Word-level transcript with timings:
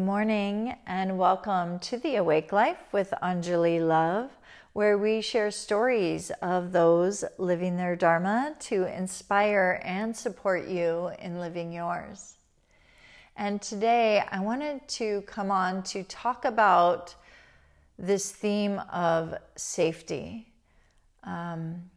Good 0.00 0.06
morning 0.06 0.76
and 0.86 1.18
welcome 1.18 1.78
to 1.80 1.98
the 1.98 2.16
Awake 2.16 2.52
Life 2.52 2.78
with 2.90 3.12
Anjali 3.22 3.86
Love, 3.86 4.30
where 4.72 4.96
we 4.96 5.20
share 5.20 5.50
stories 5.50 6.32
of 6.40 6.72
those 6.72 7.22
living 7.36 7.76
their 7.76 7.96
Dharma 7.96 8.54
to 8.60 8.86
inspire 8.96 9.78
and 9.84 10.16
support 10.16 10.66
you 10.68 11.10
in 11.18 11.38
living 11.38 11.70
yours. 11.70 12.36
And 13.36 13.60
today 13.60 14.24
I 14.32 14.40
wanted 14.40 14.88
to 14.88 15.20
come 15.26 15.50
on 15.50 15.82
to 15.82 16.02
talk 16.04 16.46
about 16.46 17.14
this 17.98 18.32
theme 18.32 18.78
of 18.90 19.34
safety. 19.56 20.50
Um, 21.24 21.90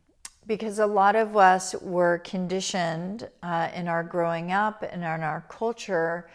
because 0.46 0.80
a 0.80 0.86
lot 0.86 1.16
of 1.16 1.38
us 1.38 1.74
were 1.76 2.18
conditioned 2.18 3.30
uh, 3.42 3.70
in 3.74 3.88
our 3.88 4.04
growing 4.04 4.52
up 4.52 4.84
and 4.84 5.04
in 5.04 5.24
our 5.24 5.46
culture 5.48 6.30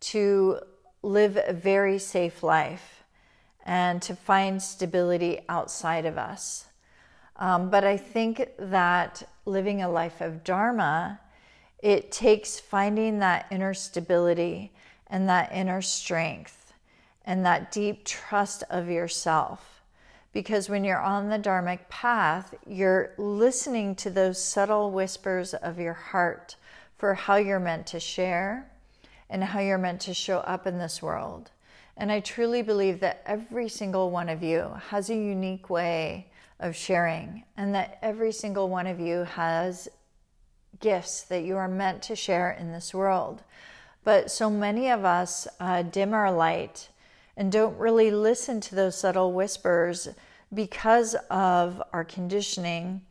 to 0.00 0.60
live 1.02 1.38
a 1.46 1.52
very 1.52 1.98
safe 1.98 2.42
life 2.42 3.04
and 3.64 4.00
to 4.02 4.16
find 4.16 4.62
stability 4.62 5.40
outside 5.48 6.06
of 6.06 6.16
us. 6.18 6.66
Um, 7.36 7.70
but 7.70 7.84
I 7.84 7.96
think 7.96 8.50
that 8.58 9.22
living 9.44 9.82
a 9.82 9.90
life 9.90 10.20
of 10.20 10.42
Dharma, 10.42 11.20
it 11.78 12.10
takes 12.10 12.58
finding 12.58 13.18
that 13.18 13.46
inner 13.50 13.74
stability 13.74 14.72
and 15.06 15.28
that 15.28 15.52
inner 15.52 15.80
strength 15.82 16.72
and 17.24 17.44
that 17.44 17.70
deep 17.70 18.04
trust 18.04 18.64
of 18.70 18.88
yourself. 18.88 19.82
Because 20.32 20.68
when 20.68 20.84
you're 20.84 21.00
on 21.00 21.28
the 21.28 21.38
Dharmic 21.38 21.88
path, 21.88 22.54
you're 22.66 23.12
listening 23.18 23.94
to 23.96 24.10
those 24.10 24.42
subtle 24.42 24.90
whispers 24.90 25.54
of 25.54 25.78
your 25.78 25.94
heart 25.94 26.56
for 26.96 27.14
how 27.14 27.36
you're 27.36 27.60
meant 27.60 27.86
to 27.88 28.00
share 28.00 28.70
and 29.30 29.44
how 29.44 29.60
you're 29.60 29.78
meant 29.78 30.00
to 30.02 30.14
show 30.14 30.38
up 30.38 30.66
in 30.66 30.78
this 30.78 31.02
world. 31.02 31.50
And 31.96 32.12
I 32.12 32.20
truly 32.20 32.62
believe 32.62 33.00
that 33.00 33.22
every 33.26 33.68
single 33.68 34.10
one 34.10 34.28
of 34.28 34.42
you 34.42 34.72
has 34.88 35.10
a 35.10 35.14
unique 35.14 35.68
way 35.68 36.28
of 36.60 36.74
sharing, 36.74 37.44
and 37.56 37.74
that 37.74 37.98
every 38.02 38.32
single 38.32 38.68
one 38.68 38.86
of 38.86 39.00
you 39.00 39.24
has 39.24 39.88
gifts 40.80 41.22
that 41.22 41.44
you 41.44 41.56
are 41.56 41.68
meant 41.68 42.02
to 42.02 42.16
share 42.16 42.50
in 42.50 42.72
this 42.72 42.94
world. 42.94 43.42
But 44.04 44.30
so 44.30 44.48
many 44.48 44.90
of 44.90 45.04
us 45.04 45.46
uh, 45.60 45.82
dim 45.82 46.14
our 46.14 46.32
light 46.32 46.88
and 47.36 47.52
don't 47.52 47.78
really 47.78 48.10
listen 48.10 48.60
to 48.62 48.74
those 48.74 48.98
subtle 48.98 49.32
whispers 49.32 50.08
because 50.52 51.14
of 51.30 51.82
our 51.92 52.04
conditioning 52.04 53.02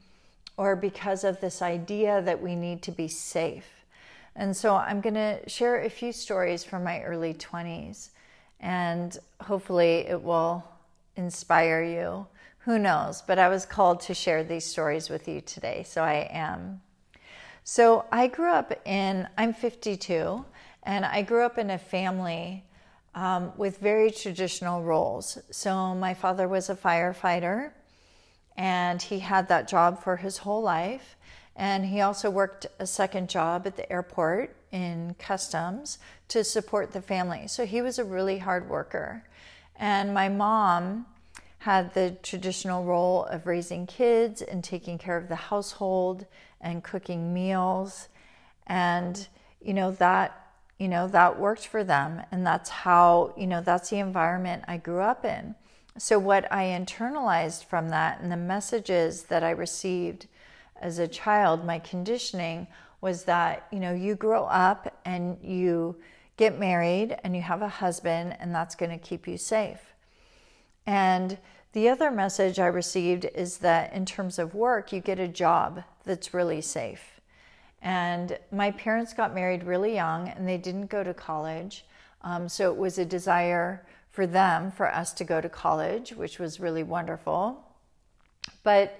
or 0.57 0.75
because 0.75 1.23
of 1.23 1.39
this 1.39 1.61
idea 1.61 2.21
that 2.21 2.41
we 2.41 2.55
need 2.55 2.81
to 2.81 2.91
be 2.91 3.07
safe. 3.07 3.76
And 4.37 4.55
so 4.55 4.75
I'm 4.75 5.01
going 5.01 5.15
to 5.15 5.39
share 5.49 5.81
a 5.81 5.89
few 5.89 6.11
stories 6.11 6.63
from 6.63 6.83
my 6.83 7.01
early 7.01 7.33
20s, 7.33 8.09
and 8.59 9.17
hopefully 9.41 10.05
it 10.07 10.21
will 10.21 10.63
inspire 11.15 11.83
you. 11.83 12.27
Who 12.59 12.77
knows? 12.77 13.23
But 13.23 13.39
I 13.39 13.49
was 13.49 13.65
called 13.65 13.99
to 14.01 14.13
share 14.13 14.43
these 14.43 14.63
stories 14.63 15.09
with 15.09 15.27
you 15.27 15.41
today, 15.41 15.83
so 15.87 16.03
I 16.03 16.29
am. 16.31 16.81
So 17.63 18.05
I 18.11 18.27
grew 18.27 18.51
up 18.51 18.79
in, 18.85 19.27
I'm 19.39 19.53
52, 19.53 20.45
and 20.83 21.03
I 21.03 21.23
grew 21.23 21.43
up 21.43 21.57
in 21.57 21.71
a 21.71 21.79
family 21.79 22.63
um, 23.15 23.51
with 23.57 23.79
very 23.79 24.11
traditional 24.11 24.83
roles. 24.83 25.39
So 25.49 25.95
my 25.95 26.13
father 26.13 26.47
was 26.47 26.69
a 26.69 26.75
firefighter, 26.75 27.71
and 28.55 29.01
he 29.01 29.17
had 29.17 29.47
that 29.47 29.67
job 29.67 30.03
for 30.03 30.17
his 30.17 30.37
whole 30.37 30.61
life. 30.61 31.15
And 31.57 31.87
he 31.87 32.01
also 32.01 32.29
worked 32.29 32.67
a 32.77 32.85
second 32.85 33.29
job 33.29 33.65
at 33.65 33.75
the 33.75 33.91
airport 33.91 34.55
in 34.71 35.15
customs 35.17 35.97
to 36.27 36.43
support 36.43 36.91
the 36.91 37.01
family. 37.01 37.47
So 37.47 37.65
he 37.65 37.81
was 37.81 37.97
a 37.97 38.03
really 38.03 38.37
hard 38.37 38.69
worker. 38.69 39.23
And 39.75 40.13
my 40.13 40.29
mom 40.29 41.07
had 41.59 41.95
the 41.95 42.15
traditional 42.21 42.83
role 42.83 43.25
of 43.25 43.47
raising 43.47 43.87
kids 43.87 44.43
and 44.43 44.63
taking 44.63 44.99
care 44.99 45.17
of 45.17 45.29
the 45.29 45.35
household 45.35 46.27
and 46.61 46.83
cooking 46.83 47.33
meals. 47.33 48.07
And, 48.67 49.27
you 49.59 49.73
know, 49.73 49.91
that 49.91 50.43
you 50.77 50.87
know 50.87 51.07
that 51.07 51.39
worked 51.39 51.65
for 51.67 51.83
them 51.83 52.21
and 52.31 52.45
that's 52.45 52.69
how 52.69 53.33
you 53.35 53.47
know 53.47 53.61
that's 53.61 53.89
the 53.89 53.97
environment 53.97 54.63
i 54.67 54.77
grew 54.77 54.99
up 54.99 55.25
in 55.25 55.55
so 55.97 56.19
what 56.19 56.51
i 56.51 56.65
internalized 56.65 57.65
from 57.65 57.89
that 57.89 58.21
and 58.21 58.31
the 58.31 58.37
messages 58.37 59.23
that 59.23 59.43
i 59.43 59.49
received 59.49 60.27
as 60.81 60.99
a 60.99 61.07
child, 61.07 61.65
my 61.65 61.79
conditioning 61.79 62.67
was 63.01 63.23
that, 63.23 63.67
you 63.71 63.79
know, 63.79 63.93
you 63.93 64.15
grow 64.15 64.45
up 64.45 64.99
and 65.05 65.37
you 65.41 65.95
get 66.37 66.59
married 66.59 67.17
and 67.23 67.35
you 67.35 67.41
have 67.41 67.61
a 67.61 67.67
husband, 67.67 68.35
and 68.39 68.53
that's 68.53 68.75
going 68.75 68.91
to 68.91 68.97
keep 68.97 69.27
you 69.27 69.37
safe. 69.37 69.93
And 70.85 71.37
the 71.73 71.89
other 71.89 72.11
message 72.11 72.59
I 72.59 72.67
received 72.67 73.25
is 73.35 73.57
that 73.57 73.93
in 73.93 74.05
terms 74.05 74.39
of 74.39 74.55
work, 74.55 74.91
you 74.91 74.99
get 74.99 75.19
a 75.19 75.27
job 75.27 75.83
that's 76.05 76.33
really 76.33 76.61
safe. 76.61 77.19
And 77.81 78.39
my 78.51 78.71
parents 78.71 79.13
got 79.13 79.35
married 79.35 79.63
really 79.63 79.93
young 79.93 80.29
and 80.29 80.47
they 80.47 80.57
didn't 80.57 80.87
go 80.87 81.03
to 81.03 81.13
college. 81.13 81.85
Um, 82.21 82.49
so 82.49 82.71
it 82.71 82.77
was 82.77 82.97
a 82.97 83.05
desire 83.05 83.85
for 84.09 84.25
them 84.25 84.71
for 84.71 84.87
us 84.87 85.13
to 85.13 85.23
go 85.23 85.39
to 85.41 85.49
college, 85.49 86.13
which 86.13 86.39
was 86.39 86.59
really 86.59 86.83
wonderful. 86.83 87.63
But, 88.63 88.99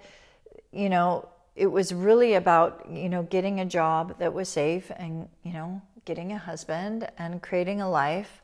you 0.72 0.90
know, 0.90 1.28
it 1.58 1.72
was 1.72 1.92
really 1.92 2.36
about 2.36 2.86
you 2.90 3.10
know 3.10 3.24
getting 3.24 3.60
a 3.60 3.66
job 3.66 4.20
that 4.20 4.34
was 4.34 4.48
safe 4.48 4.92
and 4.96 5.28
you 5.44 5.52
know 5.52 5.82
getting 6.06 6.32
a 6.32 6.38
husband 6.38 7.10
and 7.18 7.42
creating 7.42 7.82
a 7.82 7.90
life 7.90 8.42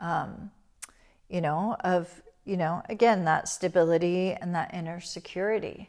um, 0.00 0.50
you 1.30 1.40
know 1.40 1.76
of 1.80 2.22
you 2.44 2.56
know 2.56 2.82
again 2.88 3.24
that 3.24 3.48
stability 3.48 4.32
and 4.32 4.54
that 4.54 4.74
inner 4.74 5.00
security. 5.00 5.88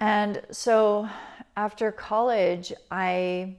And 0.00 0.42
so 0.50 1.08
after 1.56 1.90
college 1.90 2.72
i 2.90 3.54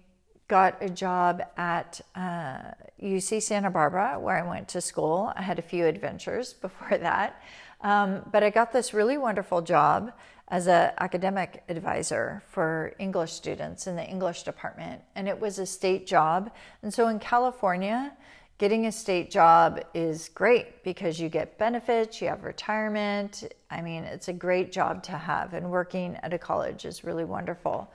got 0.48 0.78
a 0.82 0.90
job 0.90 1.42
at 1.58 2.02
uh, 2.14 2.60
uc 3.02 3.42
santa 3.42 3.72
barbara 3.72 4.20
where 4.20 4.38
i 4.38 4.48
went 4.48 4.68
to 4.68 4.80
school. 4.80 5.34
I 5.36 5.42
had 5.42 5.58
a 5.58 5.64
few 5.64 5.86
adventures 5.88 6.54
before 6.66 7.00
that. 7.00 7.42
Um, 7.82 8.22
but 8.32 8.44
i 8.44 8.52
got 8.52 8.72
this 8.72 8.94
really 8.94 9.18
wonderful 9.18 9.64
job 9.64 10.12
as 10.50 10.68
an 10.68 10.92
academic 11.00 11.64
advisor 11.70 12.44
for 12.48 12.94
English 13.00 13.34
students 13.34 13.88
in 13.88 13.96
the 13.96 14.08
English 14.08 14.44
department, 14.44 15.02
and 15.16 15.28
it 15.28 15.40
was 15.40 15.58
a 15.58 15.66
state 15.66 16.06
job. 16.06 16.52
And 16.84 16.94
so 16.94 17.08
in 17.08 17.20
California, 17.20 18.16
getting 18.58 18.86
a 18.86 18.92
state 18.92 19.32
job 19.32 19.82
is 19.94 20.30
great 20.30 20.84
because 20.84 21.20
you 21.20 21.30
get 21.30 21.58
benefits, 21.58 22.22
you 22.22 22.28
have 22.28 22.44
retirement. 22.44 23.44
I 23.72 23.82
mean, 23.82 24.04
it's 24.04 24.28
a 24.28 24.34
great 24.34 24.72
job 24.72 25.04
to 25.04 25.14
have, 25.14 25.54
and 25.54 25.72
working 25.72 26.16
at 26.22 26.32
a 26.34 26.38
college 26.38 26.86
is 26.86 27.04
really 27.04 27.26
wonderful. 27.26 27.92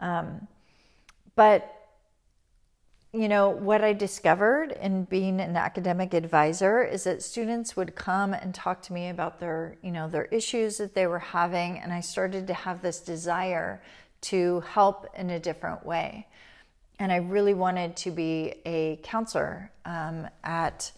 Um, 0.00 0.46
but 1.34 1.79
you 3.12 3.28
know, 3.28 3.48
what 3.48 3.82
I 3.82 3.92
discovered 3.92 4.70
in 4.80 5.04
being 5.04 5.40
an 5.40 5.56
academic 5.56 6.14
advisor 6.14 6.84
is 6.84 7.04
that 7.04 7.22
students 7.22 7.76
would 7.76 7.96
come 7.96 8.34
and 8.34 8.54
talk 8.54 8.82
to 8.82 8.92
me 8.92 9.08
about 9.08 9.40
their, 9.40 9.76
you 9.82 9.90
know, 9.90 10.08
their 10.08 10.26
issues 10.26 10.78
that 10.78 10.94
they 10.94 11.08
were 11.08 11.18
having, 11.18 11.78
and 11.78 11.92
I 11.92 12.00
started 12.00 12.46
to 12.46 12.54
have 12.54 12.82
this 12.82 13.00
desire 13.00 13.82
to 14.22 14.60
help 14.60 15.06
in 15.16 15.30
a 15.30 15.40
different 15.40 15.84
way. 15.84 16.28
And 17.00 17.10
I 17.10 17.16
really 17.16 17.54
wanted 17.54 17.96
to 17.96 18.12
be 18.12 18.54
a 18.64 19.00
counselor 19.02 19.72
um, 19.84 20.28
at, 20.44 20.92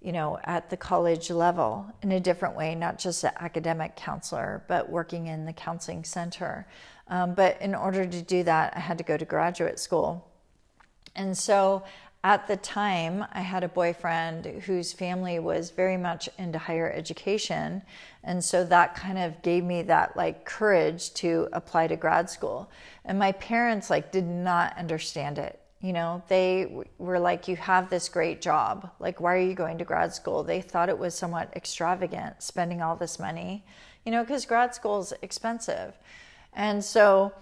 you 0.00 0.12
know, 0.12 0.38
at 0.44 0.70
the 0.70 0.76
college 0.76 1.28
level 1.28 1.86
in 2.02 2.12
a 2.12 2.20
different 2.20 2.54
way, 2.54 2.76
not 2.76 3.00
just 3.00 3.24
an 3.24 3.32
academic 3.40 3.96
counselor, 3.96 4.62
but 4.68 4.88
working 4.88 5.26
in 5.26 5.44
the 5.44 5.52
counseling 5.52 6.04
center. 6.04 6.68
Um, 7.08 7.34
but 7.34 7.60
in 7.60 7.74
order 7.74 8.06
to 8.06 8.22
do 8.22 8.44
that, 8.44 8.74
I 8.76 8.80
had 8.80 8.98
to 8.98 9.04
go 9.04 9.16
to 9.16 9.24
graduate 9.24 9.80
school. 9.80 10.27
And 11.18 11.36
so 11.36 11.82
at 12.22 12.46
the 12.46 12.56
time, 12.56 13.24
I 13.32 13.40
had 13.40 13.64
a 13.64 13.68
boyfriend 13.68 14.46
whose 14.46 14.92
family 14.92 15.38
was 15.40 15.70
very 15.70 15.96
much 15.96 16.28
into 16.38 16.58
higher 16.58 16.90
education. 16.90 17.82
And 18.22 18.42
so 18.42 18.64
that 18.64 18.94
kind 18.94 19.18
of 19.18 19.42
gave 19.42 19.64
me 19.64 19.82
that 19.82 20.16
like 20.16 20.44
courage 20.44 21.12
to 21.14 21.48
apply 21.52 21.88
to 21.88 21.96
grad 21.96 22.30
school. 22.30 22.70
And 23.04 23.18
my 23.18 23.32
parents 23.32 23.90
like 23.90 24.12
did 24.12 24.26
not 24.26 24.78
understand 24.78 25.38
it. 25.38 25.60
You 25.80 25.92
know, 25.92 26.22
they 26.28 26.84
were 26.98 27.18
like, 27.20 27.46
You 27.46 27.56
have 27.56 27.90
this 27.90 28.08
great 28.08 28.40
job. 28.40 28.90
Like, 28.98 29.20
why 29.20 29.34
are 29.34 29.40
you 29.40 29.54
going 29.54 29.78
to 29.78 29.84
grad 29.84 30.12
school? 30.12 30.42
They 30.42 30.60
thought 30.60 30.88
it 30.88 30.98
was 30.98 31.14
somewhat 31.14 31.52
extravagant 31.54 32.42
spending 32.42 32.82
all 32.82 32.96
this 32.96 33.18
money, 33.18 33.64
you 34.04 34.10
know, 34.10 34.22
because 34.22 34.44
grad 34.44 34.74
school 34.74 35.00
is 35.00 35.12
expensive. 35.22 35.94
And 36.52 36.84
so, 36.84 37.32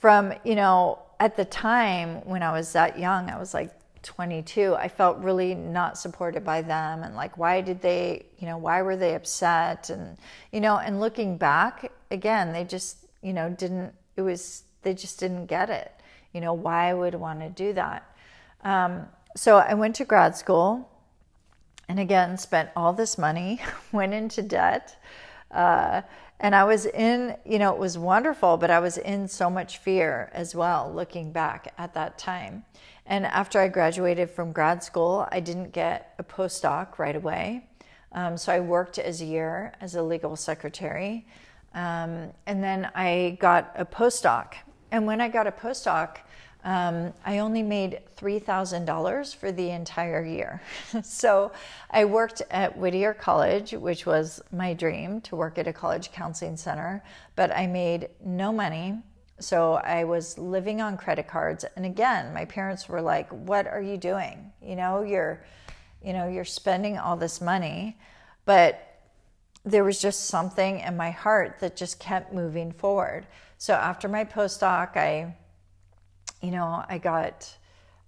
from, 0.00 0.34
you 0.42 0.56
know, 0.56 0.98
at 1.22 1.36
the 1.36 1.44
time 1.44 2.16
when 2.24 2.42
I 2.42 2.50
was 2.50 2.72
that 2.72 2.98
young, 2.98 3.30
I 3.30 3.38
was 3.38 3.54
like 3.54 3.70
22, 4.02 4.74
I 4.74 4.88
felt 4.88 5.18
really 5.18 5.54
not 5.54 5.96
supported 5.96 6.44
by 6.44 6.62
them. 6.62 7.04
And 7.04 7.14
like, 7.14 7.38
why 7.38 7.60
did 7.60 7.80
they, 7.80 8.26
you 8.40 8.48
know, 8.48 8.58
why 8.58 8.82
were 8.82 8.96
they 8.96 9.14
upset? 9.14 9.88
And, 9.88 10.18
you 10.50 10.60
know, 10.60 10.78
and 10.78 10.98
looking 10.98 11.36
back, 11.36 11.92
again, 12.10 12.52
they 12.52 12.64
just, 12.64 13.06
you 13.22 13.32
know, 13.32 13.48
didn't, 13.50 13.94
it 14.16 14.22
was, 14.22 14.64
they 14.82 14.94
just 14.94 15.20
didn't 15.20 15.46
get 15.46 15.70
it. 15.70 15.92
You 16.32 16.40
know, 16.40 16.54
why 16.54 16.90
I 16.90 16.94
would 16.94 17.14
want 17.14 17.38
to 17.38 17.50
do 17.50 17.72
that. 17.74 18.02
Um, 18.64 19.06
so 19.36 19.58
I 19.58 19.74
went 19.74 19.94
to 19.96 20.04
grad 20.04 20.36
school 20.36 20.90
and 21.88 22.00
again, 22.00 22.36
spent 22.36 22.70
all 22.74 22.92
this 22.92 23.16
money, 23.16 23.60
went 23.92 24.12
into 24.12 24.42
debt. 24.42 25.00
Uh, 25.52 26.02
and 26.42 26.56
I 26.56 26.64
was 26.64 26.86
in, 26.86 27.36
you 27.46 27.60
know, 27.60 27.72
it 27.72 27.78
was 27.78 27.96
wonderful, 27.96 28.56
but 28.56 28.68
I 28.68 28.80
was 28.80 28.98
in 28.98 29.28
so 29.28 29.48
much 29.48 29.78
fear 29.78 30.28
as 30.34 30.56
well, 30.56 30.92
looking 30.92 31.30
back 31.30 31.72
at 31.78 31.94
that 31.94 32.18
time. 32.18 32.64
And 33.06 33.24
after 33.24 33.60
I 33.60 33.68
graduated 33.68 34.28
from 34.28 34.50
grad 34.50 34.82
school, 34.82 35.28
I 35.30 35.38
didn't 35.38 35.72
get 35.72 36.14
a 36.18 36.24
postdoc 36.24 36.98
right 36.98 37.14
away. 37.14 37.68
Um, 38.10 38.36
so 38.36 38.52
I 38.52 38.58
worked 38.58 38.98
as 38.98 39.22
a 39.22 39.24
year 39.24 39.72
as 39.80 39.94
a 39.94 40.02
legal 40.02 40.34
secretary. 40.34 41.26
Um, 41.74 42.32
and 42.46 42.62
then 42.62 42.90
I 42.96 43.38
got 43.40 43.72
a 43.76 43.84
postdoc. 43.84 44.54
And 44.90 45.06
when 45.06 45.20
I 45.20 45.28
got 45.28 45.46
a 45.46 45.52
postdoc, 45.52 46.18
um, 46.64 47.12
I 47.24 47.38
only 47.38 47.62
made 47.62 48.00
$3,000 48.16 49.34
for 49.34 49.50
the 49.50 49.70
entire 49.70 50.24
year. 50.24 50.62
so 51.02 51.50
I 51.90 52.04
worked 52.04 52.42
at 52.50 52.76
Whittier 52.76 53.14
College, 53.14 53.72
which 53.72 54.06
was 54.06 54.40
my 54.52 54.72
dream 54.72 55.20
to 55.22 55.36
work 55.36 55.58
at 55.58 55.66
a 55.66 55.72
college 55.72 56.12
counseling 56.12 56.56
center, 56.56 57.02
but 57.34 57.50
I 57.50 57.66
made 57.66 58.10
no 58.24 58.52
money. 58.52 58.98
So 59.40 59.74
I 59.74 60.04
was 60.04 60.38
living 60.38 60.80
on 60.80 60.96
credit 60.96 61.26
cards. 61.26 61.64
And 61.74 61.84
again, 61.84 62.32
my 62.32 62.44
parents 62.44 62.88
were 62.88 63.02
like, 63.02 63.28
"What 63.30 63.66
are 63.66 63.82
you 63.82 63.96
doing? 63.96 64.52
You 64.62 64.76
know, 64.76 65.02
you're 65.02 65.44
you 66.00 66.12
know, 66.12 66.28
you're 66.28 66.44
spending 66.44 66.96
all 66.98 67.16
this 67.16 67.40
money." 67.40 67.98
But 68.44 68.92
there 69.64 69.84
was 69.84 70.00
just 70.00 70.26
something 70.26 70.80
in 70.80 70.96
my 70.96 71.10
heart 71.10 71.58
that 71.60 71.76
just 71.76 71.98
kept 71.98 72.32
moving 72.32 72.72
forward. 72.72 73.26
So 73.58 73.74
after 73.74 74.08
my 74.08 74.24
postdoc, 74.24 74.96
I 74.96 75.34
you 76.42 76.50
know, 76.50 76.84
I 76.88 76.98
got, 76.98 77.56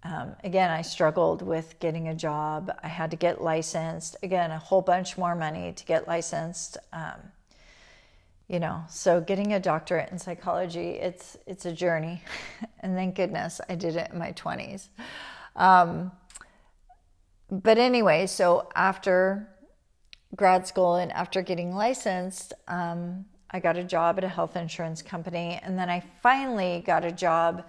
um, 0.02 0.34
again, 0.42 0.70
I 0.70 0.82
struggled 0.82 1.40
with 1.40 1.78
getting 1.78 2.08
a 2.08 2.14
job. 2.14 2.70
I 2.82 2.88
had 2.88 3.10
to 3.12 3.16
get 3.16 3.40
licensed. 3.40 4.16
Again, 4.22 4.50
a 4.50 4.58
whole 4.58 4.82
bunch 4.82 5.16
more 5.16 5.34
money 5.34 5.72
to 5.72 5.84
get 5.84 6.08
licensed. 6.08 6.76
Um, 6.92 7.20
you 8.48 8.58
know, 8.58 8.82
so 8.88 9.20
getting 9.20 9.54
a 9.54 9.60
doctorate 9.60 10.10
in 10.10 10.19
psychology, 10.19 10.90
it's 10.90 11.36
it's 11.46 11.64
a 11.64 11.72
journey, 11.72 12.22
and 12.81 12.94
thank 12.94 13.14
goodness 13.14 13.60
I 13.69 13.75
did 13.75 13.96
it 13.96 14.10
in 14.12 14.19
my 14.19 14.32
twenties. 14.32 14.90
Um, 15.56 16.12
but 17.50 17.78
anyway, 17.78 18.26
so 18.26 18.69
after 18.75 19.48
grad 20.37 20.66
school 20.66 20.96
and 20.96 21.12
after 21.12 21.40
getting 21.40 21.75
licensed, 21.75 22.52
um, 22.69 23.25
I 23.50 23.60
got 23.60 23.76
a 23.76 23.84
job 23.84 24.19
at 24.19 24.25
a 24.25 24.28
health 24.28 24.56
insurance 24.56 25.00
company, 25.00 25.60
and 25.62 25.78
then 25.78 25.88
I 25.88 26.00
finally 26.22 26.82
got 26.84 27.04
a 27.04 27.12
job 27.12 27.64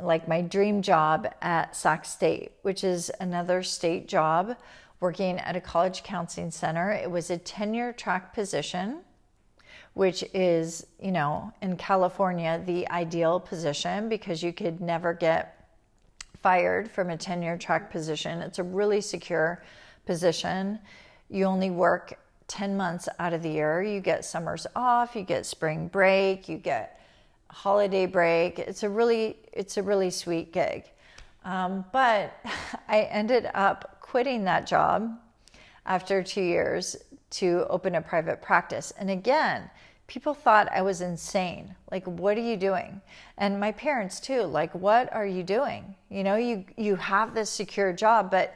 like 0.00 0.28
my 0.28 0.40
dream 0.42 0.82
job 0.82 1.26
at 1.42 1.74
Sac 1.74 2.04
State, 2.04 2.52
which 2.62 2.84
is 2.84 3.10
another 3.20 3.62
state 3.62 4.08
job 4.08 4.56
working 5.00 5.38
at 5.38 5.56
a 5.56 5.60
college 5.60 6.02
counseling 6.02 6.50
center. 6.50 6.92
It 6.92 7.10
was 7.10 7.30
a 7.30 7.38
tenure 7.38 7.92
track 7.92 8.34
position, 8.34 9.00
which 9.94 10.24
is, 10.34 10.86
you 11.00 11.12
know, 11.12 11.52
in 11.62 11.76
California, 11.76 12.62
the 12.64 12.88
ideal 12.90 13.40
position 13.40 14.08
because 14.08 14.42
you 14.42 14.52
could 14.52 14.80
never 14.80 15.12
get 15.14 15.68
fired 16.42 16.90
from 16.90 17.10
a 17.10 17.16
tenure 17.16 17.58
track 17.58 17.90
position. 17.90 18.40
It's 18.40 18.58
a 18.58 18.62
really 18.62 19.00
secure 19.00 19.62
position. 20.04 20.78
You 21.28 21.44
only 21.44 21.70
work 21.70 22.18
10 22.48 22.76
months 22.76 23.08
out 23.18 23.32
of 23.32 23.42
the 23.42 23.50
year. 23.50 23.82
You 23.82 24.00
get 24.00 24.24
summers 24.24 24.66
off, 24.76 25.16
you 25.16 25.22
get 25.22 25.46
spring 25.46 25.88
break, 25.88 26.48
you 26.48 26.58
get 26.58 27.00
holiday 27.56 28.04
break. 28.04 28.58
It's 28.58 28.82
a 28.82 28.88
really 28.88 29.38
it's 29.50 29.78
a 29.78 29.82
really 29.82 30.10
sweet 30.10 30.52
gig. 30.52 30.84
Um, 31.42 31.86
but 31.90 32.38
I 32.88 33.02
ended 33.02 33.48
up 33.54 33.98
quitting 34.02 34.44
that 34.44 34.66
job 34.66 35.18
after 35.86 36.22
two 36.22 36.42
years 36.42 36.96
to 37.30 37.66
open 37.70 37.94
a 37.94 38.02
private 38.02 38.42
practice. 38.42 38.92
And 38.98 39.10
again, 39.10 39.70
people 40.06 40.34
thought 40.34 40.70
I 40.70 40.82
was 40.82 41.00
insane. 41.00 41.74
Like, 41.90 42.04
what 42.04 42.36
are 42.36 42.42
you 42.42 42.58
doing? 42.58 43.00
And 43.38 43.58
my 43.58 43.72
parents 43.72 44.20
too. 44.20 44.42
Like, 44.42 44.74
what 44.74 45.10
are 45.14 45.26
you 45.26 45.42
doing? 45.42 45.94
You 46.10 46.24
know, 46.24 46.36
you 46.36 46.62
you 46.76 46.96
have 46.96 47.34
this 47.34 47.48
secure 47.48 47.90
job, 47.94 48.30
but 48.30 48.54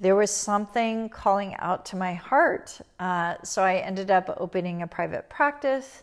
there 0.00 0.16
was 0.16 0.30
something 0.30 1.10
calling 1.10 1.54
out 1.58 1.84
to 1.86 1.96
my 1.96 2.14
heart. 2.14 2.80
Uh, 2.98 3.34
so 3.44 3.62
I 3.62 3.76
ended 3.76 4.10
up 4.10 4.34
opening 4.40 4.80
a 4.80 4.86
private 4.86 5.28
practice, 5.28 6.02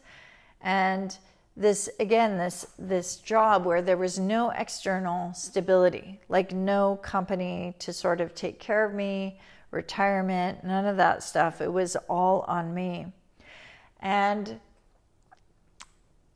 and 0.61 1.17
this 1.57 1.89
again 1.99 2.37
this 2.37 2.67
this 2.77 3.15
job 3.17 3.65
where 3.65 3.81
there 3.81 3.97
was 3.97 4.19
no 4.19 4.49
external 4.49 5.33
stability 5.33 6.19
like 6.27 6.51
no 6.51 6.97
company 7.01 7.73
to 7.79 7.93
sort 7.93 8.19
of 8.19 8.35
take 8.35 8.59
care 8.59 8.83
of 8.83 8.93
me 8.93 9.39
retirement 9.71 10.63
none 10.63 10.85
of 10.85 10.97
that 10.97 11.21
stuff. 11.21 11.61
It 11.61 11.71
was 11.71 11.95
all 12.09 12.41
on 12.47 12.73
me. 12.73 13.07
And 13.99 14.59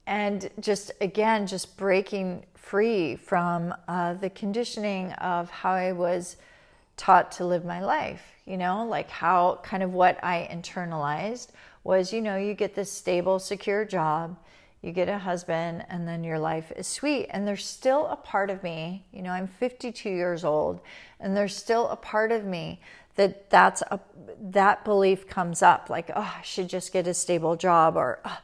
and 0.06 0.50
just 0.60 0.92
again 1.02 1.46
just 1.46 1.78
breaking 1.78 2.44
free 2.56 3.16
from 3.16 3.74
uh, 3.88 4.14
the 4.16 4.30
conditioning 4.32 5.12
of 5.14 5.52
how 5.52 5.72
i 5.72 5.92
was 5.92 6.38
taught 6.98 7.32
to 7.32 7.46
live 7.46 7.64
my 7.64 7.80
life 7.80 8.24
you 8.46 8.58
know 8.58 8.84
like 8.88 9.08
how 9.08 9.60
kind 9.62 9.84
of 9.84 9.94
what 9.94 10.18
i 10.24 10.50
internalized 10.52 11.50
was 11.84 12.12
you 12.12 12.22
know 12.22 12.38
you 12.38 12.56
get 12.56 12.74
this 12.74 12.92
stable 12.92 13.38
secure 13.38 13.86
job 13.86 14.36
you 14.82 14.92
get 14.92 15.10
a 15.10 15.18
husband, 15.18 15.86
and 15.90 16.08
then 16.08 16.24
your 16.24 16.40
life 16.40 16.72
is 16.76 16.88
sweet. 16.88 17.28
And 17.32 17.48
there's 17.48 17.66
still 17.66 18.08
a 18.08 18.16
part 18.16 18.50
of 18.50 18.64
me, 18.64 19.06
you 19.12 19.22
know, 19.22 19.32
I'm 19.32 19.48
52 19.48 20.10
years 20.10 20.46
old, 20.46 20.80
and 21.20 21.36
there's 21.36 21.56
still 21.56 21.90
a 21.90 21.96
part 21.96 22.32
of 22.32 22.46
me 22.46 22.80
that 23.16 23.50
that's 23.50 23.82
a, 23.92 24.00
that 24.40 24.86
belief 24.86 25.28
comes 25.28 25.62
up 25.62 25.90
like, 25.90 26.10
oh, 26.16 26.34
I 26.38 26.42
should 26.44 26.70
just 26.70 26.94
get 26.94 27.08
a 27.08 27.14
stable 27.14 27.58
job, 27.58 27.98
or 27.98 28.20
oh, 28.24 28.40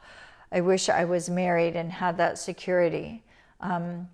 I 0.52 0.60
wish 0.60 0.88
I 0.90 1.04
was 1.04 1.30
married 1.30 1.74
and 1.74 1.90
had 1.90 2.18
that 2.18 2.38
security. 2.38 3.22
Um, 3.60 4.08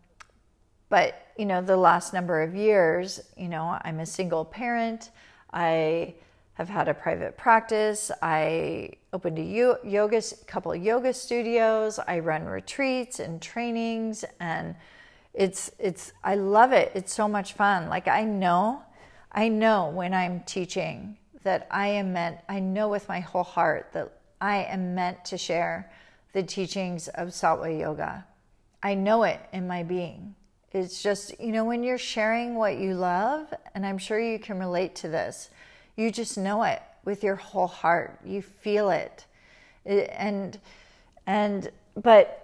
but, 0.88 1.14
you 1.36 1.46
know, 1.46 1.60
the 1.62 1.76
last 1.76 2.12
number 2.12 2.42
of 2.42 2.54
years, 2.54 3.20
you 3.36 3.48
know, 3.48 3.78
I'm 3.82 3.98
a 3.98 4.06
single 4.06 4.44
parent. 4.44 5.10
I 5.52 6.14
have 6.54 6.68
had 6.68 6.88
a 6.88 6.94
private 6.94 7.36
practice. 7.36 8.10
I 8.20 8.90
opened 9.12 9.38
a 9.38 9.78
yoga, 9.84 10.22
couple 10.46 10.74
yoga 10.74 11.12
studios. 11.12 11.98
I 11.98 12.18
run 12.18 12.44
retreats 12.44 13.20
and 13.20 13.40
trainings, 13.40 14.24
and 14.38 14.74
it's 15.34 15.70
it's 15.78 16.12
I 16.22 16.34
love 16.34 16.72
it. 16.72 16.92
It's 16.94 17.14
so 17.14 17.26
much 17.26 17.54
fun. 17.54 17.88
Like 17.88 18.06
I 18.08 18.24
know, 18.24 18.82
I 19.32 19.48
know 19.48 19.88
when 19.88 20.12
I'm 20.12 20.40
teaching 20.40 21.16
that 21.42 21.66
I 21.70 21.88
am 21.88 22.12
meant. 22.12 22.38
I 22.48 22.60
know 22.60 22.88
with 22.88 23.08
my 23.08 23.20
whole 23.20 23.44
heart 23.44 23.88
that 23.94 24.12
I 24.40 24.64
am 24.64 24.94
meant 24.94 25.24
to 25.26 25.38
share 25.38 25.90
the 26.32 26.42
teachings 26.42 27.08
of 27.08 27.28
Sattva 27.28 27.78
Yoga. 27.78 28.26
I 28.82 28.94
know 28.94 29.22
it 29.22 29.40
in 29.52 29.66
my 29.66 29.82
being. 29.82 30.34
It's 30.72 31.02
just, 31.02 31.38
you 31.38 31.52
know, 31.52 31.64
when 31.64 31.82
you're 31.82 31.98
sharing 31.98 32.54
what 32.54 32.78
you 32.78 32.94
love, 32.94 33.52
and 33.74 33.84
I'm 33.84 33.98
sure 33.98 34.18
you 34.18 34.38
can 34.38 34.58
relate 34.58 34.94
to 34.96 35.08
this, 35.08 35.50
you 35.96 36.10
just 36.10 36.38
know 36.38 36.62
it 36.62 36.82
with 37.04 37.22
your 37.22 37.36
whole 37.36 37.66
heart. 37.66 38.18
You 38.24 38.42
feel 38.42 38.90
it. 38.90 39.26
And 39.84 40.58
and 41.26 41.70
but 41.96 42.38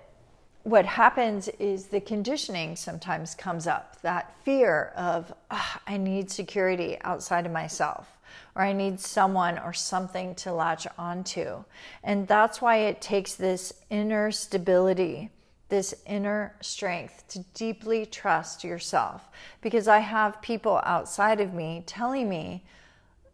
what 0.64 0.84
happens 0.84 1.48
is 1.58 1.86
the 1.86 2.00
conditioning 2.00 2.76
sometimes 2.76 3.34
comes 3.34 3.66
up 3.66 4.00
that 4.02 4.36
fear 4.44 4.92
of 4.96 5.32
oh, 5.50 5.76
I 5.86 5.96
need 5.96 6.30
security 6.30 6.98
outside 7.02 7.46
of 7.46 7.52
myself 7.52 8.18
or 8.54 8.62
I 8.62 8.72
need 8.72 9.00
someone 9.00 9.58
or 9.58 9.72
something 9.72 10.34
to 10.36 10.52
latch 10.52 10.86
onto. 10.98 11.64
And 12.02 12.26
that's 12.26 12.60
why 12.60 12.76
it 12.76 13.00
takes 13.00 13.34
this 13.34 13.72
inner 13.88 14.30
stability, 14.30 15.30
this 15.68 15.94
inner 16.06 16.54
strength 16.60 17.24
to 17.28 17.44
deeply 17.54 18.04
trust 18.04 18.64
yourself. 18.64 19.28
Because 19.60 19.88
I 19.88 20.00
have 20.00 20.42
people 20.42 20.80
outside 20.84 21.40
of 21.40 21.54
me 21.54 21.84
telling 21.86 22.28
me, 22.28 22.64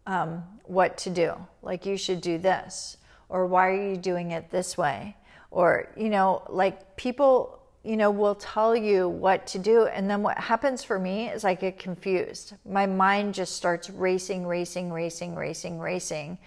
um, 0.05 0.43
what 0.63 0.97
to 0.99 1.09
do. 1.09 1.33
Like, 1.61 1.85
you 1.85 1.97
should 1.97 2.21
do 2.21 2.37
this, 2.37 2.97
or 3.29 3.45
why 3.45 3.69
are 3.69 3.89
you 3.91 3.97
doing 3.97 4.31
it 4.31 4.51
this 4.51 4.77
way? 4.77 5.17
Or, 5.51 5.89
you 5.95 6.09
know, 6.09 6.43
like 6.49 6.95
people, 6.97 7.59
you 7.83 7.95
know, 7.95 8.11
will 8.11 8.35
tell 8.35 8.75
you 8.75 9.07
what 9.07 9.47
to 9.47 9.59
do. 9.59 9.85
And 9.85 10.09
then 10.09 10.21
what 10.21 10.37
happens 10.37 10.83
for 10.83 10.99
me 10.99 11.29
is 11.29 11.45
I 11.45 11.53
get 11.53 11.79
confused. 11.79 12.53
My 12.65 12.85
mind 12.85 13.33
just 13.33 13.55
starts 13.55 13.89
racing, 13.89 14.45
racing, 14.45 14.91
racing, 14.91 15.35
racing, 15.35 15.79
racing. 15.79 16.37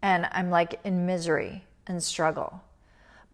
And 0.00 0.28
I'm 0.32 0.50
like 0.50 0.80
in 0.84 1.06
misery 1.06 1.64
and 1.86 2.02
struggle. 2.02 2.62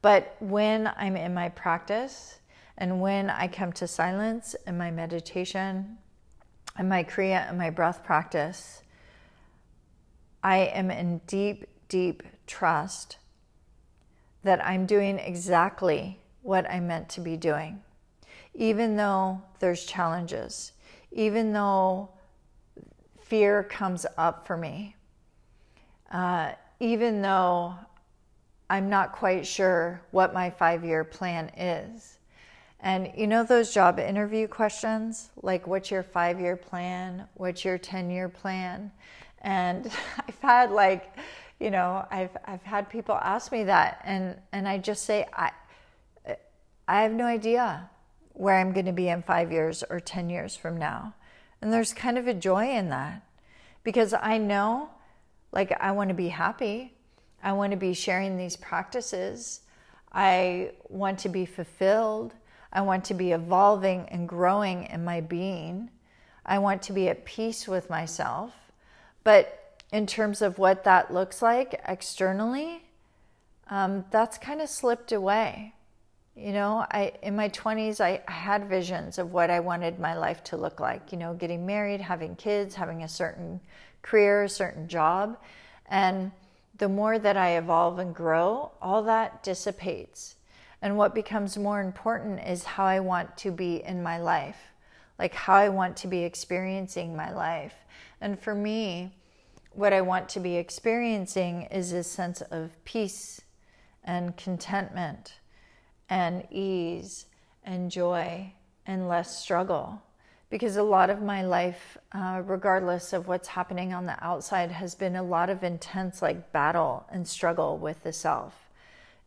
But 0.03 0.37
when 0.41 0.91
I'm 0.97 1.17
in 1.17 1.35
my 1.35 1.51
practice 1.51 2.39
and 2.79 3.01
when 3.01 3.29
I 3.29 3.49
come 3.49 3.73
to 3.75 3.87
silence 3.87 4.57
in 4.67 4.79
my 4.79 4.91
meditation 4.91 5.99
and 6.77 6.89
my 6.89 7.05
Kriya 7.05 7.49
and 7.49 7.59
my 7.59 7.69
breath 7.69 8.03
practice, 8.03 8.83
I 10.43 10.59
am 10.59 10.91
in 10.91 11.21
deep, 11.27 11.67
deep 11.89 12.23
trust 12.47 13.19
that 14.43 14.65
I'm 14.65 14.87
doing 14.87 15.19
exactly 15.19 16.19
what 16.43 16.71
I 16.71 16.81
meant 16.81 17.09
to 17.11 17.21
be 17.21 17.37
doing. 17.37 17.83
Even 18.55 18.97
though 18.97 19.43
there's 19.59 19.85
challenges, 19.85 20.73
even 21.13 21.53
though 21.53 22.09
fear 23.21 23.63
comes 23.65 24.07
up 24.17 24.47
for 24.47 24.57
me, 24.57 24.97
uh, 26.11 26.53
even 26.81 27.23
though 27.23 27.75
I'm 28.69 28.89
not 28.89 29.13
quite 29.13 29.47
sure 29.47 30.01
what 30.11 30.33
my 30.33 30.51
five 30.51 30.85
year 30.85 31.05
plan 31.05 31.51
is. 31.57 32.19
And 32.83 33.13
you 33.15 33.27
know 33.27 33.45
those 33.45 33.75
job 33.75 33.99
interview 33.99 34.49
questions, 34.49 35.31
like 35.43 35.67
what's 35.67 35.91
your 35.91 36.03
five 36.03 36.41
year 36.41 36.57
plan? 36.57 37.29
What's 37.35 37.65
your 37.65 37.77
10 37.77 38.11
year 38.11 38.29
plan? 38.29 38.91
And 39.41 39.91
I've 40.29 40.39
had 40.41 40.71
like, 40.71 41.17
you 41.59 41.71
know, 41.71 42.07
I've, 42.11 42.37
I've 42.45 42.63
had 42.63 42.89
people 42.89 43.15
ask 43.15 43.53
me 43.53 43.65
that 43.65 44.01
and, 44.05 44.37
and 44.53 44.67
I 44.67 44.79
just 44.79 45.05
say, 45.05 45.27
I, 45.33 45.51
I 46.89 47.03
have 47.03 47.13
no 47.13 47.25
idea 47.25 47.89
where 48.33 48.57
I'm 48.57 48.73
going 48.73 48.87
to 48.87 48.93
be 48.93 49.09
in 49.09 49.23
five 49.23 49.53
years 49.53 49.85
or 49.91 50.01
10 50.01 50.31
years 50.31 50.57
from 50.57 50.79
now. 50.79 51.15
And 51.61 51.73
there's 51.73 51.93
kind 51.93 52.17
of 52.17 52.27
a 52.27 52.35
joy 52.35 52.71
in 52.71 52.89
that 52.89 53.23
because 53.85 54.15
I 54.15 54.39
know, 54.39 54.89
like, 55.53 55.77
I 55.81 55.93
want 55.93 56.09
to 56.09 56.15
be 56.15 56.29
happy. 56.29 56.95
I 57.43 57.53
want 57.53 57.73
to 57.73 57.77
be 57.77 57.93
sharing 57.93 58.37
these 58.37 58.57
practices. 58.57 59.61
I 60.13 60.73
want 60.89 61.19
to 61.21 61.29
be 61.29 61.45
fulfilled. 61.45 62.35
I 62.73 62.83
want 62.83 63.05
to 63.07 63.15
be 63.15 63.33
evolving 63.33 64.09
and 64.09 64.29
growing 64.29 64.85
in 64.85 65.05
my 65.05 65.21
being. 65.21 65.91
I 66.45 66.59
want 66.59 66.83
to 66.83 66.93
be 66.93 67.09
at 67.09 67.25
peace 67.25 67.69
with 67.69 67.91
myself. 67.91 68.53
But 69.25 69.81
in 69.93 70.07
terms 70.07 70.43
of 70.43 70.59
what 70.59 70.85
that 70.85 71.13
looks 71.13 71.43
like 71.43 71.81
externally, 71.87 72.85
um, 73.69 74.05
that's 74.11 74.39
kind 74.39 74.61
of 74.61 74.69
slipped 74.69 75.13
away. 75.13 75.75
You 76.37 76.53
know, 76.53 76.87
I 76.91 77.13
in 77.23 77.37
my 77.37 77.49
20s 77.49 78.01
I, 78.01 78.23
I 78.27 78.33
had 78.33 78.69
visions 78.69 79.19
of 79.19 79.33
what 79.33 79.51
I 79.51 79.61
wanted 79.61 79.99
my 79.99 80.17
life 80.17 80.43
to 80.45 80.57
look 80.57 80.81
like, 80.81 81.13
you 81.13 81.19
know, 81.19 81.35
getting 81.35 81.67
married, 81.67 82.01
having 82.01 82.37
kids, 82.37 82.75
having 82.75 83.03
a 83.03 83.09
certain 83.09 83.61
career, 84.03 84.45
a 84.45 84.49
certain 84.49 84.89
job. 84.89 85.37
And 85.87 86.33
the 86.79 86.89
more 86.89 87.19
that 87.19 87.37
I 87.37 87.59
evolve 87.59 87.99
and 87.99 88.15
grow, 88.15 88.73
all 88.81 89.03
that 89.03 89.43
dissipates. 89.43 90.37
And 90.83 90.97
what 90.97 91.15
becomes 91.15 91.59
more 91.59 91.81
important 91.81 92.41
is 92.47 92.65
how 92.65 92.87
I 92.87 93.01
want 93.01 93.37
to 93.39 93.51
be 93.51 93.83
in 93.85 94.03
my 94.03 94.19
life, 94.19 94.73
like 95.19 95.35
how 95.35 95.55
I 95.55 95.69
want 95.69 95.97
to 95.99 96.09
be 96.09 96.25
experiencing 96.25 97.15
my 97.15 97.33
life. 97.33 97.75
And 98.21 98.39
for 98.39 98.55
me, 98.55 99.13
what 99.73 99.93
I 99.93 100.01
want 100.01 100.29
to 100.31 100.41
be 100.41 100.57
experiencing 100.57 101.63
is 101.71 101.93
a 101.93 102.03
sense 102.03 102.41
of 102.43 102.73
peace 102.85 103.41
and 104.05 104.37
contentment 104.37 105.35
and 106.09 106.47
ease 106.51 107.27
and 107.65 107.91
joy 107.91 108.53
and 108.87 109.09
less 109.09 109.39
struggle. 109.39 110.03
Because 110.51 110.77
a 110.77 110.83
lot 110.83 111.11
of 111.11 111.23
my 111.23 111.43
life, 111.43 111.97
uh, 112.13 112.43
regardless 112.45 113.13
of 113.13 113.29
what's 113.29 113.47
happening 113.47 113.93
on 113.95 114.07
the 114.07 114.23
outside, 114.25 114.73
has 114.73 114.97
been 114.97 115.15
a 115.15 115.23
lot 115.23 115.49
of 115.49 115.63
intense, 115.63 116.21
like 116.21 116.51
battle 116.53 117.07
and 117.13 117.27
struggle 117.27 117.79
with 117.79 118.03
the 118.03 118.13
self. 118.13 118.71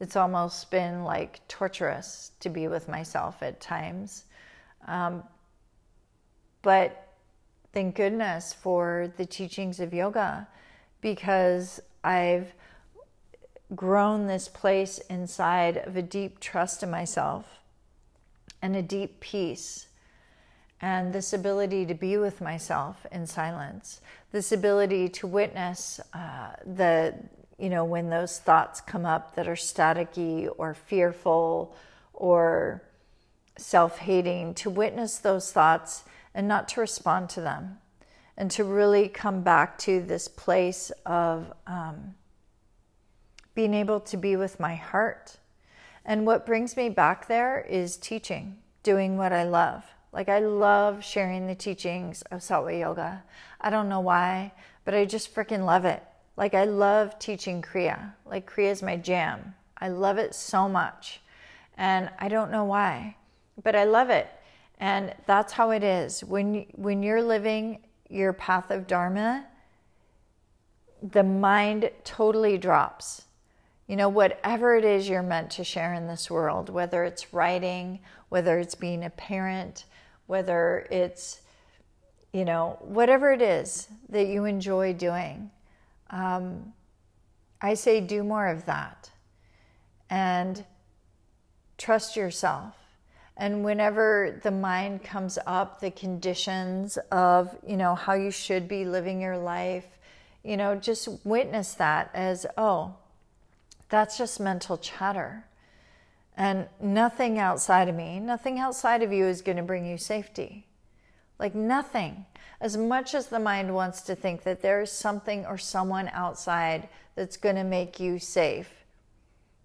It's 0.01 0.17
almost 0.17 0.69
been 0.69 1.05
like 1.05 1.39
torturous 1.47 2.31
to 2.41 2.49
be 2.49 2.67
with 2.67 2.89
myself 2.89 3.41
at 3.41 3.61
times. 3.61 4.25
Um, 4.85 5.23
but 6.61 7.02
thank 7.73 7.95
goodness 7.95 8.53
for 8.53 9.11
the 9.17 9.25
teachings 9.25 9.79
of 9.79 9.93
yoga 9.93 10.47
because 11.01 11.81
I've 12.03 12.53
grown 13.75 14.27
this 14.27 14.47
place 14.47 14.99
inside 15.09 15.77
of 15.77 15.97
a 15.97 16.01
deep 16.01 16.39
trust 16.39 16.83
in 16.83 16.91
myself 16.91 17.45
and 18.61 18.75
a 18.75 18.81
deep 18.83 19.19
peace 19.19 19.87
and 20.79 21.13
this 21.13 21.33
ability 21.33 21.85
to 21.85 21.93
be 21.93 22.17
with 22.17 22.41
myself 22.41 23.05
in 23.11 23.25
silence. 23.25 24.01
This 24.31 24.51
ability 24.51 25.09
to 25.09 25.27
witness 25.27 25.99
uh, 26.13 26.51
the 26.65 27.15
you 27.57 27.69
know 27.69 27.85
when 27.85 28.09
those 28.09 28.39
thoughts 28.39 28.81
come 28.81 29.05
up 29.05 29.35
that 29.35 29.47
are 29.47 29.55
staticky 29.55 30.49
or 30.57 30.73
fearful 30.73 31.75
or 32.13 32.83
self-hating 33.57 34.55
to 34.55 34.69
witness 34.69 35.19
those 35.19 35.51
thoughts 35.51 36.03
and 36.33 36.47
not 36.47 36.67
to 36.69 36.81
respond 36.81 37.29
to 37.29 37.41
them 37.41 37.77
and 38.37 38.49
to 38.51 38.63
really 38.63 39.07
come 39.07 39.41
back 39.41 39.77
to 39.77 40.01
this 40.01 40.27
place 40.27 40.91
of 41.05 41.53
um, 41.67 42.15
being 43.53 43.73
able 43.73 43.99
to 43.99 44.17
be 44.17 44.35
with 44.35 44.59
my 44.59 44.75
heart. 44.75 45.37
And 46.05 46.25
what 46.25 46.45
brings 46.45 46.75
me 46.75 46.89
back 46.89 47.27
there 47.27 47.61
is 47.61 47.97
teaching, 47.97 48.57
doing 48.81 49.17
what 49.17 49.31
I 49.31 49.43
love. 49.43 49.83
Like, 50.11 50.29
I 50.29 50.39
love 50.39 51.03
sharing 51.03 51.47
the 51.47 51.55
teachings 51.55 52.21
of 52.23 52.41
Sattva 52.41 52.79
Yoga. 52.79 53.23
I 53.61 53.69
don't 53.69 53.89
know 53.89 54.01
why, 54.01 54.51
but 54.85 54.93
I 54.93 55.05
just 55.05 55.33
freaking 55.33 55.65
love 55.65 55.85
it. 55.85 56.03
Like, 56.35 56.53
I 56.53 56.65
love 56.65 57.17
teaching 57.19 57.61
Kriya. 57.61 58.13
Like, 58.25 58.51
Kriya 58.51 58.71
is 58.71 58.83
my 58.83 58.97
jam. 58.97 59.55
I 59.77 59.89
love 59.89 60.17
it 60.17 60.35
so 60.35 60.67
much. 60.67 61.21
And 61.77 62.09
I 62.19 62.27
don't 62.27 62.51
know 62.51 62.63
why, 62.63 63.15
but 63.63 63.75
I 63.75 63.85
love 63.85 64.09
it. 64.09 64.27
And 64.79 65.13
that's 65.25 65.53
how 65.53 65.71
it 65.71 65.83
is. 65.83 66.23
When, 66.23 66.65
when 66.73 67.03
you're 67.03 67.23
living 67.23 67.79
your 68.09 68.33
path 68.33 68.69
of 68.71 68.87
Dharma, 68.87 69.45
the 71.01 71.23
mind 71.23 71.89
totally 72.03 72.57
drops 72.57 73.23
you 73.87 73.97
know, 73.97 74.09
whatever 74.09 74.77
it 74.77 74.85
is 74.85 75.09
you're 75.09 75.21
meant 75.21 75.51
to 75.51 75.63
share 75.63 75.93
in 75.93 76.07
this 76.07 76.31
world, 76.31 76.69
whether 76.69 77.03
it's 77.03 77.33
writing, 77.33 77.99
whether 78.29 78.57
it's 78.59 78.75
being 78.75 79.03
a 79.03 79.09
parent, 79.09 79.85
whether 80.27 80.87
it's, 80.89 81.41
you 82.31 82.45
know, 82.45 82.77
whatever 82.81 83.31
it 83.31 83.41
is 83.41 83.87
that 84.09 84.27
you 84.27 84.45
enjoy 84.45 84.93
doing, 84.93 85.51
um, 86.09 86.73
I 87.61 87.73
say 87.73 87.99
do 87.99 88.23
more 88.23 88.47
of 88.47 88.65
that 88.65 89.09
and 90.09 90.63
trust 91.77 92.15
yourself. 92.15 92.75
And 93.35 93.63
whenever 93.63 94.39
the 94.43 94.51
mind 94.51 95.03
comes 95.03 95.39
up, 95.45 95.79
the 95.79 95.91
conditions 95.91 96.97
of, 97.11 97.55
you 97.65 97.77
know, 97.77 97.95
how 97.95 98.13
you 98.13 98.29
should 98.29 98.67
be 98.67 98.85
living 98.85 99.19
your 99.19 99.37
life, 99.37 99.87
you 100.43 100.57
know, 100.57 100.75
just 100.75 101.07
witness 101.23 101.73
that 101.75 102.11
as, 102.13 102.45
oh, 102.57 102.95
that's 103.89 104.17
just 104.17 104.39
mental 104.39 104.77
chatter. 104.77 105.45
And 106.35 106.67
nothing 106.79 107.39
outside 107.39 107.89
of 107.89 107.95
me, 107.95 108.19
nothing 108.19 108.59
outside 108.59 109.03
of 109.03 109.11
you 109.11 109.25
is 109.25 109.41
going 109.41 109.57
to 109.57 109.63
bring 109.63 109.85
you 109.85 109.97
safety. 109.97 110.65
Like 111.39 111.55
nothing. 111.55 112.25
As 112.61 112.77
much 112.77 113.13
as 113.13 113.27
the 113.27 113.39
mind 113.39 113.73
wants 113.73 114.01
to 114.03 114.15
think 114.15 114.43
that 114.43 114.61
there 114.61 114.81
is 114.81 114.91
something 114.91 115.45
or 115.45 115.57
someone 115.57 116.09
outside 116.13 116.87
that's 117.15 117.37
going 117.37 117.55
to 117.55 117.63
make 117.63 117.99
you 117.99 118.19
safe, 118.19 118.85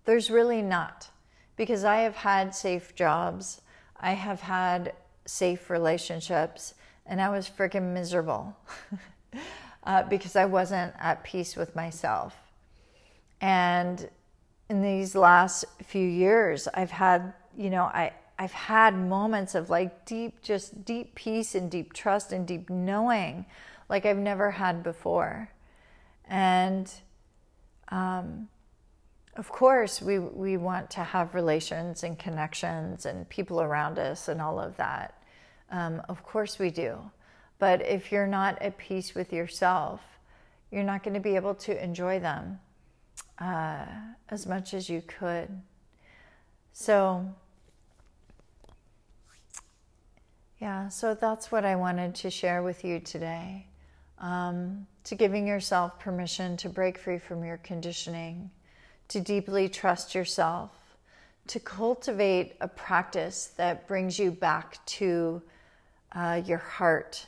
there's 0.04 0.30
really 0.30 0.62
not. 0.62 1.08
Because 1.58 1.84
I 1.84 1.98
have 1.98 2.16
had 2.16 2.54
safe 2.54 2.94
jobs, 2.94 3.60
I 4.00 4.12
have 4.12 4.40
had 4.40 4.94
safe 5.26 5.68
relationships, 5.68 6.72
and 7.04 7.20
I 7.20 7.28
was 7.28 7.50
freaking 7.50 7.92
miserable 7.92 8.56
uh, 9.84 10.04
because 10.04 10.36
I 10.36 10.46
wasn't 10.46 10.94
at 10.98 11.24
peace 11.24 11.56
with 11.56 11.76
myself. 11.76 12.34
And 13.40 14.08
in 14.70 14.82
these 14.82 15.14
last 15.14 15.64
few 15.82 16.06
years, 16.06 16.68
I've 16.74 16.92
had, 16.92 17.34
you 17.56 17.70
know, 17.70 17.84
I, 17.84 18.12
I've 18.38 18.52
had 18.52 18.96
moments 18.96 19.54
of 19.54 19.68
like 19.68 20.06
deep, 20.06 20.42
just 20.42 20.84
deep 20.84 21.14
peace 21.14 21.54
and 21.54 21.70
deep 21.70 21.92
trust 21.92 22.32
and 22.32 22.46
deep 22.46 22.70
knowing 22.70 23.46
like 23.88 24.06
I've 24.06 24.16
never 24.16 24.52
had 24.52 24.82
before. 24.82 25.50
And 26.26 26.90
um, 27.88 28.48
of 29.38 29.48
course, 29.50 30.02
we, 30.02 30.18
we 30.18 30.56
want 30.56 30.90
to 30.90 31.04
have 31.04 31.32
relations 31.32 32.02
and 32.02 32.18
connections 32.18 33.06
and 33.06 33.28
people 33.28 33.60
around 33.60 33.96
us 33.96 34.26
and 34.26 34.42
all 34.42 34.58
of 34.58 34.76
that. 34.78 35.22
Um, 35.70 36.02
of 36.08 36.24
course, 36.24 36.58
we 36.58 36.70
do. 36.70 36.98
But 37.60 37.80
if 37.82 38.10
you're 38.10 38.26
not 38.26 38.60
at 38.60 38.78
peace 38.78 39.14
with 39.14 39.32
yourself, 39.32 40.00
you're 40.72 40.82
not 40.82 41.04
going 41.04 41.14
to 41.14 41.20
be 41.20 41.36
able 41.36 41.54
to 41.54 41.82
enjoy 41.82 42.18
them 42.18 42.58
uh, 43.38 43.86
as 44.28 44.44
much 44.44 44.74
as 44.74 44.90
you 44.90 45.02
could. 45.06 45.48
So, 46.72 47.24
yeah, 50.60 50.88
so 50.88 51.14
that's 51.14 51.52
what 51.52 51.64
I 51.64 51.76
wanted 51.76 52.16
to 52.16 52.30
share 52.30 52.64
with 52.64 52.84
you 52.84 52.98
today. 52.98 53.66
Um, 54.18 54.88
to 55.04 55.14
giving 55.14 55.46
yourself 55.46 56.00
permission 56.00 56.56
to 56.56 56.68
break 56.68 56.98
free 56.98 57.18
from 57.18 57.44
your 57.44 57.58
conditioning, 57.58 58.50
to 59.08 59.20
deeply 59.20 59.68
trust 59.68 60.14
yourself, 60.14 60.70
to 61.46 61.58
cultivate 61.58 62.56
a 62.60 62.68
practice 62.68 63.52
that 63.56 63.88
brings 63.88 64.18
you 64.18 64.30
back 64.30 64.84
to 64.86 65.42
uh, 66.12 66.40
your 66.44 66.58
heart 66.58 67.26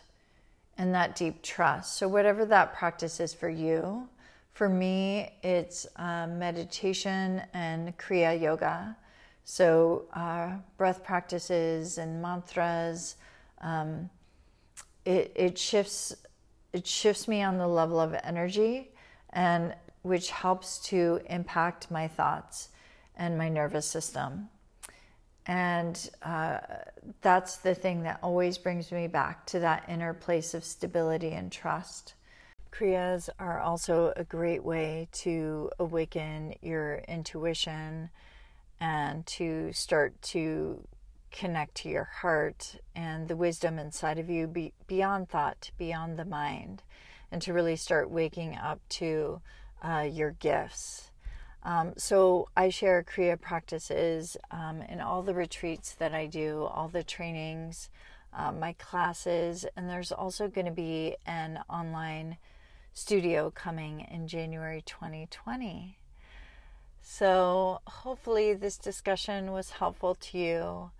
and 0.78 0.94
that 0.94 1.16
deep 1.16 1.42
trust. 1.42 1.96
So, 1.96 2.08
whatever 2.08 2.44
that 2.46 2.74
practice 2.74 3.20
is 3.20 3.34
for 3.34 3.48
you, 3.48 4.08
for 4.52 4.68
me, 4.68 5.32
it's 5.42 5.86
um, 5.96 6.38
meditation 6.38 7.42
and 7.54 7.96
Kriya 7.98 8.40
Yoga. 8.40 8.96
So, 9.44 10.04
uh, 10.14 10.52
breath 10.76 11.02
practices 11.02 11.98
and 11.98 12.22
mantras. 12.22 13.16
Um, 13.60 14.10
it, 15.04 15.32
it 15.34 15.58
shifts 15.58 16.14
it 16.72 16.86
shifts 16.86 17.26
me 17.26 17.42
on 17.42 17.58
the 17.58 17.66
level 17.66 17.98
of 17.98 18.14
energy 18.22 18.90
and 19.30 19.74
which 20.02 20.30
helps 20.30 20.78
to 20.78 21.20
impact 21.28 21.90
my 21.90 22.08
thoughts 22.08 22.68
and 23.16 23.36
my 23.36 23.48
nervous 23.48 23.86
system. 23.86 24.48
And 25.46 26.10
uh, 26.22 26.58
that's 27.22 27.56
the 27.56 27.74
thing 27.74 28.02
that 28.04 28.20
always 28.22 28.58
brings 28.58 28.92
me 28.92 29.08
back 29.08 29.46
to 29.46 29.60
that 29.60 29.84
inner 29.88 30.14
place 30.14 30.54
of 30.54 30.64
stability 30.64 31.32
and 31.32 31.50
trust. 31.50 32.14
Kriyas 32.72 33.28
are 33.38 33.60
also 33.60 34.12
a 34.16 34.24
great 34.24 34.64
way 34.64 35.08
to 35.12 35.70
awaken 35.78 36.54
your 36.62 36.98
intuition 37.08 38.10
and 38.80 39.26
to 39.26 39.72
start 39.72 40.20
to 40.22 40.86
connect 41.30 41.74
to 41.76 41.88
your 41.88 42.04
heart 42.04 42.76
and 42.94 43.28
the 43.28 43.36
wisdom 43.36 43.78
inside 43.78 44.18
of 44.18 44.30
you 44.30 44.46
be, 44.46 44.72
beyond 44.86 45.28
thought, 45.28 45.70
beyond 45.78 46.18
the 46.18 46.24
mind, 46.24 46.82
and 47.30 47.42
to 47.42 47.52
really 47.52 47.76
start 47.76 48.10
waking 48.10 48.56
up 48.56 48.80
to 48.88 49.40
uh, 49.82 50.08
your 50.10 50.32
gifts. 50.32 51.10
Um, 51.62 51.92
so 51.96 52.48
I 52.56 52.70
share 52.70 53.02
Kriya 53.02 53.40
practices 53.40 54.36
um, 54.50 54.80
in 54.82 55.00
all 55.00 55.22
the 55.22 55.34
retreats 55.34 55.94
that 55.98 56.14
I 56.14 56.26
do, 56.26 56.64
all 56.64 56.88
the 56.88 57.02
trainings, 57.02 57.90
uh, 58.32 58.52
my 58.52 58.72
classes, 58.74 59.66
and 59.76 59.88
there's 59.88 60.12
also 60.12 60.48
going 60.48 60.66
to 60.66 60.72
be 60.72 61.16
an 61.26 61.60
online 61.68 62.38
studio 62.92 63.50
coming 63.50 64.06
in 64.10 64.26
January 64.26 64.82
2020. 64.86 65.98
So, 67.02 67.80
hopefully, 67.86 68.54
this 68.54 68.76
discussion 68.76 69.52
was 69.52 69.70
helpful 69.70 70.14
to 70.14 70.38
you. 70.38 70.90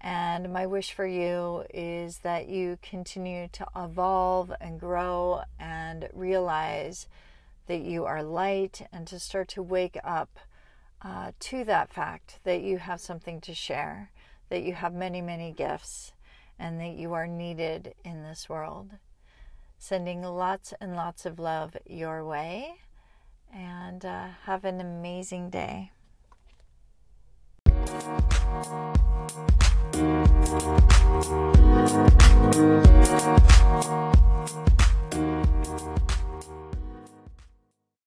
And 0.00 0.52
my 0.52 0.66
wish 0.66 0.92
for 0.92 1.06
you 1.06 1.64
is 1.72 2.18
that 2.18 2.48
you 2.48 2.78
continue 2.82 3.48
to 3.52 3.66
evolve 3.76 4.52
and 4.60 4.78
grow 4.78 5.42
and 5.60 6.08
realize 6.12 7.06
that 7.66 7.82
you 7.82 8.04
are 8.04 8.22
light 8.22 8.86
and 8.92 9.06
to 9.06 9.18
start 9.18 9.48
to 9.48 9.62
wake 9.62 9.98
up 10.04 10.38
uh, 11.02 11.32
to 11.40 11.64
that 11.64 11.92
fact 11.92 12.38
that 12.44 12.62
you 12.62 12.78
have 12.78 13.00
something 13.00 13.40
to 13.40 13.54
share, 13.54 14.10
that 14.48 14.62
you 14.62 14.74
have 14.74 14.94
many, 14.94 15.20
many 15.20 15.52
gifts, 15.52 16.12
and 16.58 16.80
that 16.80 16.94
you 16.94 17.12
are 17.12 17.26
needed 17.26 17.94
in 18.04 18.22
this 18.22 18.48
world. 18.48 18.92
Sending 19.78 20.22
lots 20.22 20.72
and 20.80 20.94
lots 20.94 21.26
of 21.26 21.38
love 21.38 21.76
your 21.86 22.24
way, 22.24 22.74
and 23.52 24.04
uh, 24.04 24.28
have 24.44 24.64
an 24.64 24.80
amazing 24.80 25.50
day. 25.50 25.90